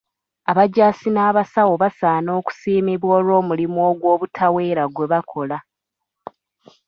Abajjaasi 0.51 1.07
n'basawo 1.11 1.73
basaana 1.83 2.29
okusiimibwa 2.39 3.09
olw'omulimu 3.19 3.79
ogw'obutaweera 3.89 4.83
gwe 4.87 5.07
bakola. 5.11 5.57